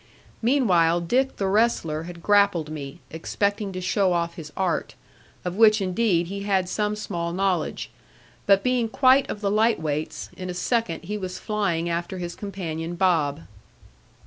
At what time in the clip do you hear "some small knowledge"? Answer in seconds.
6.67-7.91